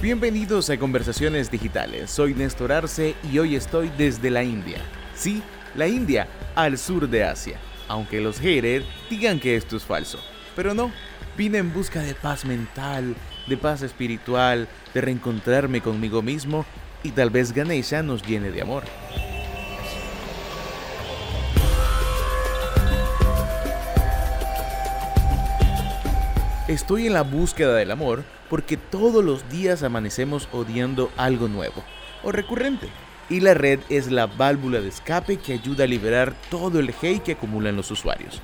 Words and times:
Bienvenidos 0.00 0.70
a 0.70 0.78
Conversaciones 0.78 1.50
Digitales. 1.50 2.08
Soy 2.08 2.32
Néstor 2.32 2.70
Arce 2.70 3.16
y 3.32 3.40
hoy 3.40 3.56
estoy 3.56 3.90
desde 3.98 4.30
la 4.30 4.44
India. 4.44 4.78
Sí, 5.16 5.42
la 5.74 5.88
India, 5.88 6.28
al 6.54 6.78
sur 6.78 7.08
de 7.08 7.24
Asia. 7.24 7.58
Aunque 7.88 8.20
los 8.20 8.38
haters 8.38 8.86
digan 9.10 9.40
que 9.40 9.56
esto 9.56 9.76
es 9.76 9.82
falso. 9.82 10.20
Pero 10.54 10.72
no, 10.72 10.92
vine 11.36 11.58
en 11.58 11.74
busca 11.74 12.00
de 12.00 12.14
paz 12.14 12.44
mental, 12.44 13.16
de 13.48 13.56
paz 13.56 13.82
espiritual, 13.82 14.68
de 14.94 15.00
reencontrarme 15.00 15.80
conmigo 15.80 16.22
mismo 16.22 16.64
y 17.02 17.10
tal 17.10 17.30
vez 17.30 17.52
Ganesha 17.52 18.00
nos 18.04 18.22
llene 18.22 18.52
de 18.52 18.62
amor. 18.62 18.84
Estoy 26.68 27.06
en 27.06 27.14
la 27.14 27.22
búsqueda 27.22 27.74
del 27.74 27.90
amor 27.90 28.24
porque 28.50 28.76
todos 28.76 29.24
los 29.24 29.48
días 29.48 29.82
amanecemos 29.82 30.50
odiando 30.52 31.10
algo 31.16 31.48
nuevo 31.48 31.82
o 32.22 32.30
recurrente. 32.30 32.88
Y 33.30 33.40
la 33.40 33.54
red 33.54 33.80
es 33.88 34.10
la 34.10 34.26
válvula 34.26 34.82
de 34.82 34.88
escape 34.88 35.38
que 35.38 35.54
ayuda 35.54 35.84
a 35.84 35.86
liberar 35.86 36.34
todo 36.50 36.78
el 36.78 36.90
hate 37.00 37.22
que 37.22 37.32
acumulan 37.32 37.74
los 37.74 37.90
usuarios. 37.90 38.42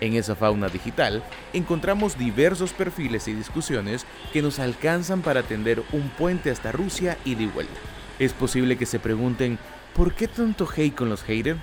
En 0.00 0.14
esa 0.14 0.34
fauna 0.34 0.68
digital 0.68 1.22
encontramos 1.52 2.16
diversos 2.16 2.72
perfiles 2.72 3.28
y 3.28 3.34
discusiones 3.34 4.06
que 4.32 4.40
nos 4.40 4.58
alcanzan 4.58 5.20
para 5.20 5.42
tender 5.42 5.82
un 5.92 6.08
puente 6.08 6.50
hasta 6.50 6.72
Rusia 6.72 7.18
y 7.26 7.34
de 7.34 7.46
vuelta. 7.46 7.78
Es 8.18 8.32
posible 8.32 8.78
que 8.78 8.86
se 8.86 9.00
pregunten, 9.00 9.58
¿por 9.94 10.14
qué 10.14 10.28
tanto 10.28 10.66
hate 10.74 10.94
con 10.94 11.10
los 11.10 11.22
haters? 11.24 11.60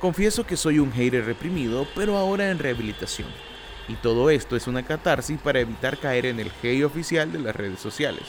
Confieso 0.00 0.44
que 0.44 0.56
soy 0.56 0.80
un 0.80 0.90
hater 0.90 1.24
reprimido, 1.24 1.86
pero 1.94 2.16
ahora 2.16 2.50
en 2.50 2.58
rehabilitación 2.58 3.28
y 3.88 3.94
todo 3.94 4.30
esto 4.30 4.56
es 4.56 4.66
una 4.66 4.82
catarsis 4.82 5.38
para 5.40 5.60
evitar 5.60 5.98
caer 5.98 6.26
en 6.26 6.40
el 6.40 6.50
hate 6.62 6.84
oficial 6.84 7.32
de 7.32 7.38
las 7.38 7.54
redes 7.54 7.80
sociales. 7.80 8.24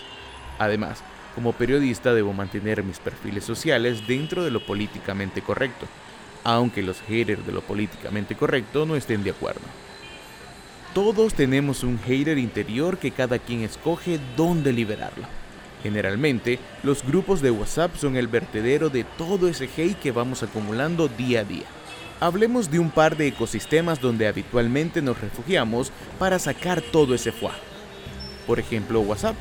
Además, 0.60 1.04
como 1.36 1.54
periodista 1.54 2.14
debo 2.14 2.34
mantener 2.34 2.84
mis 2.84 3.00
perfiles 3.00 3.44
sociales 3.44 4.08
dentro 4.08 4.44
de 4.44 4.52
lo 4.52 4.66
políticamente 4.66 5.42
correcto, 5.42 5.86
aunque 6.44 6.82
los 6.82 7.00
haters 7.02 7.46
de 7.46 7.52
lo 7.52 7.62
políticamente 7.62 8.36
correcto 8.36 8.86
no 8.86 8.96
estén 8.96 9.24
de 9.24 9.32
acuerdo. 9.32 9.62
Todos 10.94 11.36
tenemos 11.36 11.84
un 11.84 12.00
hater 12.00 12.38
interior 12.38 12.98
que 12.98 13.12
cada 13.12 13.38
quien 13.38 13.62
escoge 13.62 14.20
dónde 14.36 14.74
liberarlo. 14.74 15.28
Generalmente, 15.84 16.58
los 16.82 17.06
grupos 17.06 17.42
de 17.42 17.52
WhatsApp 17.52 17.96
son 17.98 18.18
el 18.18 18.28
vertedero 18.28 18.90
de 18.90 19.04
todo 19.04 19.48
ese 19.48 19.70
hate 19.78 20.00
que 20.00 20.12
vamos 20.12 20.42
acumulando 20.42 21.08
día 21.08 21.42
a 21.42 21.44
día. 21.44 21.66
Hablemos 22.20 22.72
de 22.72 22.80
un 22.80 22.90
par 22.90 23.16
de 23.16 23.28
ecosistemas 23.28 24.02
donde 24.02 24.28
habitualmente 24.28 25.04
nos 25.04 25.22
refugiamos 25.22 25.92
para 26.18 26.40
sacar 26.40 26.82
todo 26.82 27.14
ese 27.14 27.32
fuá. 27.32 27.54
Por 28.48 28.60
ejemplo, 28.60 29.02
WhatsApp. 29.02 29.36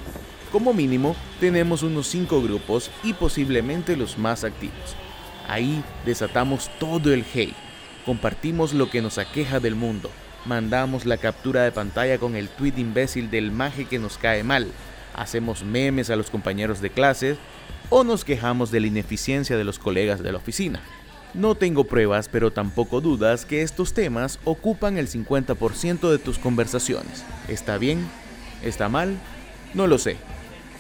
Como 0.52 0.74
mínimo, 0.74 1.16
tenemos 1.41 1.82
unos 1.82 2.06
5 2.08 2.42
grupos 2.42 2.91
y 3.02 3.14
posiblemente 3.14 3.97
los 3.97 4.19
más 4.19 4.44
activos. 4.44 4.94
Ahí 5.48 5.82
desatamos 6.04 6.70
todo 6.78 7.14
el 7.14 7.24
hate, 7.34 7.54
compartimos 8.04 8.74
lo 8.74 8.91
que 8.91 9.00
nos 9.00 9.16
aqueja 9.16 9.58
del 9.58 9.74
mundo, 9.74 10.10
mandamos 10.44 11.06
la 11.06 11.16
captura 11.16 11.62
de 11.62 11.72
pantalla 11.72 12.19
con 12.19 12.36
el 12.36 12.48
tweet 12.48 12.74
imbécil 12.77 13.30
del 13.30 13.52
maje 13.52 13.84
que 13.84 13.98
nos 13.98 14.19
cae 14.19 14.42
mal, 14.42 14.66
hacemos 15.14 15.62
memes 15.62 16.10
a 16.10 16.16
los 16.16 16.30
compañeros 16.30 16.80
de 16.80 16.91
clases 16.91 17.38
o 17.91 18.02
nos 18.02 18.24
quejamos 18.24 18.70
de 18.70 18.80
la 18.80 18.88
ineficiencia 18.88 19.56
de 19.56 19.64
los 19.64 19.78
colegas 19.78 20.22
de 20.22 20.32
la 20.32 20.38
oficina. 20.38 20.80
No 21.36 21.54
tengo 21.54 21.84
pruebas, 21.84 22.30
pero 22.30 22.50
tampoco 22.50 23.02
dudas 23.02 23.44
que 23.44 23.60
estos 23.60 23.92
temas 23.92 24.38
ocupan 24.44 24.97
el 24.97 25.06
50% 25.06 26.10
de 26.10 26.19
tus 26.19 26.38
conversaciones. 26.38 27.24
¿Está 27.47 27.76
bien? 27.76 28.08
¿Está 28.62 28.88
mal? 28.88 29.19
No 29.74 29.86
lo 29.86 29.98
sé. 29.98 30.16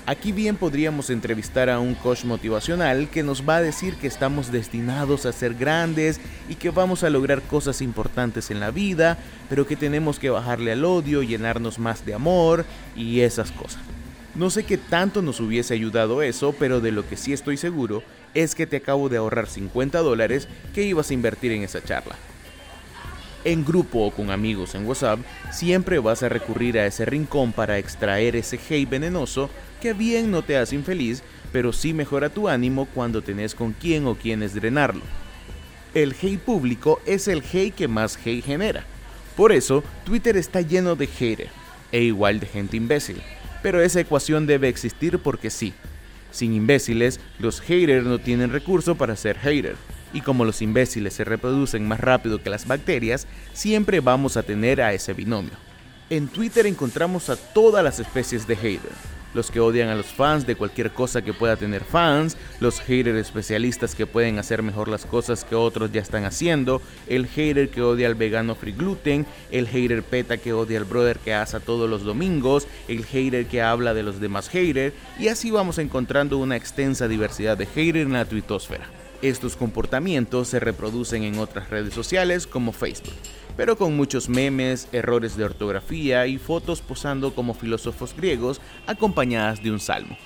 Aquí 0.06 0.32
bien 0.32 0.56
podríamos 0.56 1.10
entrevistar 1.10 1.68
a 1.68 1.78
un 1.78 1.94
coach 1.94 2.24
motivacional 2.24 3.10
que 3.10 3.22
nos 3.22 3.46
va 3.46 3.56
a 3.56 3.62
decir 3.62 3.96
que 3.96 4.06
estamos 4.06 4.50
destinados 4.50 5.26
a 5.26 5.32
ser 5.32 5.54
grandes 5.54 6.20
y 6.48 6.54
que 6.54 6.70
vamos 6.70 7.02
a 7.02 7.10
lograr 7.10 7.42
cosas 7.42 7.82
importantes 7.82 8.50
en 8.50 8.60
la 8.60 8.70
vida, 8.70 9.18
pero 9.50 9.66
que 9.66 9.76
tenemos 9.76 10.18
que 10.18 10.30
bajarle 10.30 10.72
al 10.72 10.86
odio, 10.86 11.22
llenarnos 11.22 11.78
más 11.78 12.06
de 12.06 12.14
amor 12.14 12.64
y 12.94 13.20
esas 13.20 13.52
cosas. 13.52 13.82
No 14.36 14.50
sé 14.50 14.64
qué 14.64 14.76
tanto 14.76 15.22
nos 15.22 15.40
hubiese 15.40 15.72
ayudado 15.72 16.20
eso, 16.20 16.54
pero 16.58 16.82
de 16.82 16.92
lo 16.92 17.08
que 17.08 17.16
sí 17.16 17.32
estoy 17.32 17.56
seguro 17.56 18.02
es 18.34 18.54
que 18.54 18.66
te 18.66 18.76
acabo 18.76 19.08
de 19.08 19.16
ahorrar 19.16 19.46
50 19.46 19.98
dólares 20.00 20.46
que 20.74 20.82
ibas 20.82 21.08
a 21.08 21.14
invertir 21.14 21.52
en 21.52 21.62
esa 21.62 21.82
charla. 21.82 22.16
En 23.44 23.64
grupo 23.64 24.00
o 24.00 24.10
con 24.10 24.30
amigos 24.30 24.74
en 24.74 24.86
WhatsApp, 24.86 25.20
siempre 25.50 25.98
vas 26.00 26.22
a 26.22 26.28
recurrir 26.28 26.78
a 26.78 26.84
ese 26.84 27.06
rincón 27.06 27.52
para 27.52 27.78
extraer 27.78 28.36
ese 28.36 28.60
hate 28.68 28.90
venenoso 28.90 29.48
que 29.80 29.94
bien 29.94 30.30
no 30.30 30.42
te 30.42 30.58
hace 30.58 30.74
infeliz, 30.74 31.22
pero 31.50 31.72
sí 31.72 31.94
mejora 31.94 32.28
tu 32.28 32.46
ánimo 32.46 32.86
cuando 32.92 33.22
tenés 33.22 33.54
con 33.54 33.72
quién 33.72 34.06
o 34.06 34.16
quienes 34.16 34.52
drenarlo. 34.52 35.02
El 35.94 36.14
hate 36.20 36.40
público 36.40 37.00
es 37.06 37.26
el 37.26 37.42
hate 37.42 37.74
que 37.74 37.88
más 37.88 38.18
hate 38.18 38.44
genera. 38.44 38.84
Por 39.34 39.52
eso, 39.52 39.82
Twitter 40.04 40.36
está 40.36 40.60
lleno 40.60 40.94
de 40.94 41.06
haters 41.06 41.50
e 41.90 42.02
igual 42.02 42.38
de 42.38 42.46
gente 42.46 42.76
imbécil. 42.76 43.22
Pero 43.62 43.80
esa 43.80 44.00
ecuación 44.00 44.46
debe 44.46 44.68
existir 44.68 45.18
porque 45.18 45.50
sí. 45.50 45.74
Sin 46.30 46.52
imbéciles, 46.52 47.20
los 47.38 47.60
haters 47.60 48.04
no 48.04 48.18
tienen 48.18 48.52
recurso 48.52 48.94
para 48.94 49.16
ser 49.16 49.38
haters. 49.38 49.78
Y 50.12 50.20
como 50.20 50.44
los 50.44 50.62
imbéciles 50.62 51.14
se 51.14 51.24
reproducen 51.24 51.86
más 51.86 52.00
rápido 52.00 52.42
que 52.42 52.50
las 52.50 52.66
bacterias, 52.66 53.26
siempre 53.52 54.00
vamos 54.00 54.36
a 54.36 54.42
tener 54.42 54.80
a 54.80 54.92
ese 54.92 55.12
binomio. 55.12 55.52
En 56.10 56.28
Twitter 56.28 56.66
encontramos 56.66 57.30
a 57.30 57.36
todas 57.36 57.82
las 57.82 57.98
especies 57.98 58.46
de 58.46 58.56
haters 58.56 59.15
los 59.36 59.52
que 59.52 59.60
odian 59.60 59.88
a 59.88 59.94
los 59.94 60.06
fans 60.06 60.46
de 60.46 60.56
cualquier 60.56 60.90
cosa 60.90 61.22
que 61.22 61.32
pueda 61.32 61.56
tener 61.56 61.84
fans, 61.84 62.36
los 62.58 62.80
haters 62.80 63.18
especialistas 63.18 63.94
que 63.94 64.06
pueden 64.06 64.38
hacer 64.40 64.62
mejor 64.62 64.88
las 64.88 65.06
cosas 65.06 65.44
que 65.44 65.54
otros 65.54 65.92
ya 65.92 66.00
están 66.00 66.24
haciendo, 66.24 66.82
el 67.06 67.26
hater 67.26 67.68
que 67.68 67.82
odia 67.82 68.08
al 68.08 68.14
vegano 68.16 68.56
free 68.56 68.72
gluten, 68.72 69.26
el 69.52 69.68
hater 69.68 70.02
peta 70.02 70.38
que 70.38 70.52
odia 70.52 70.78
al 70.78 70.84
brother 70.84 71.18
que 71.18 71.34
asa 71.34 71.60
todos 71.60 71.88
los 71.88 72.02
domingos, 72.02 72.66
el 72.88 73.04
hater 73.04 73.46
que 73.46 73.62
habla 73.62 73.94
de 73.94 74.02
los 74.02 74.20
demás 74.20 74.48
haters, 74.48 74.94
y 75.18 75.28
así 75.28 75.50
vamos 75.50 75.78
encontrando 75.78 76.38
una 76.38 76.56
extensa 76.56 77.06
diversidad 77.06 77.56
de 77.56 77.66
haters 77.66 78.06
en 78.06 78.14
la 78.14 78.24
twittosfera. 78.24 78.88
Estos 79.22 79.56
comportamientos 79.56 80.48
se 80.48 80.60
reproducen 80.60 81.22
en 81.22 81.38
otras 81.38 81.70
redes 81.70 81.94
sociales 81.94 82.46
como 82.46 82.72
Facebook 82.72 83.14
pero 83.56 83.76
con 83.76 83.96
muchos 83.96 84.28
memes, 84.28 84.88
errores 84.92 85.36
de 85.36 85.44
ortografía 85.44 86.26
y 86.26 86.38
fotos 86.38 86.82
posando 86.82 87.34
como 87.34 87.54
filósofos 87.54 88.14
griegos 88.14 88.60
acompañadas 88.86 89.62
de 89.62 89.70
un 89.70 89.80
salmo. 89.80 90.16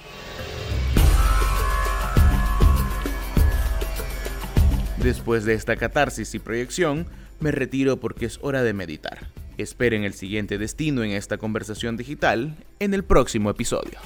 Después 5.02 5.44
de 5.44 5.54
esta 5.54 5.76
catarsis 5.76 6.34
y 6.34 6.38
proyección, 6.38 7.06
me 7.38 7.52
retiro 7.52 7.98
porque 7.98 8.26
es 8.26 8.38
hora 8.42 8.62
de 8.62 8.74
meditar. 8.74 9.28
Esperen 9.56 10.04
el 10.04 10.12
siguiente 10.12 10.58
destino 10.58 11.02
en 11.04 11.12
esta 11.12 11.38
conversación 11.38 11.96
digital 11.96 12.56
en 12.80 12.92
el 12.92 13.04
próximo 13.04 13.50
episodio. 13.50 13.98